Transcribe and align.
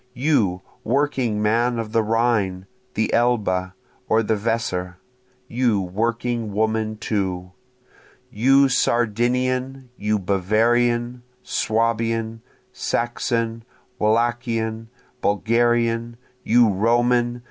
You 0.15 0.63
working 0.83 1.43
man 1.43 1.77
of 1.77 1.91
the 1.91 2.01
Rhine, 2.01 2.65
the 2.95 3.13
Elbe, 3.13 3.73
or 4.09 4.23
the 4.23 4.35
Weser! 4.35 4.95
you 5.47 5.79
working 5.79 6.51
woman 6.53 6.97
too! 6.97 7.51
You 8.31 8.67
Sardinian! 8.67 9.91
you 9.97 10.17
Bavarian! 10.17 11.21
Swabian! 11.43 12.41
Saxon! 12.73 13.63
Wallachian! 13.99 14.89
Bulgarian! 15.21 16.17
You 16.43 16.67
Roman! 16.69 17.39